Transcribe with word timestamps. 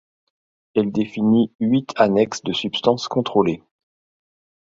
Elle 0.73 0.91
définit 0.91 1.53
huit 1.59 1.93
annexes 1.95 2.41
de 2.41 2.53
substances 2.53 3.07
contrôlées. 3.07 3.61